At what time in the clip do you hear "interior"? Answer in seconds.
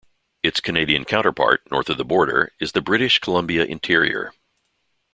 3.65-4.33